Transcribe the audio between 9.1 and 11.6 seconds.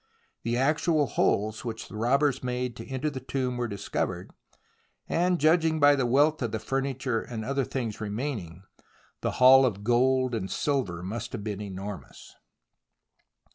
the haul of gold and silver must have